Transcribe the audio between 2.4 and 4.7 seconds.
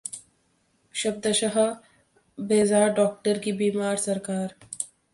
बेजार डॉक्टर की बीमार सरकार